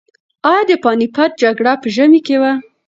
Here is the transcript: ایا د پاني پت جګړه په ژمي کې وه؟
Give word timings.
ایا 0.49 0.61
د 0.69 0.71
پاني 0.83 1.07
پت 1.15 1.31
جګړه 1.41 1.73
په 1.81 1.87
ژمي 1.95 2.19
کې 2.27 2.35
وه؟ 2.41 2.53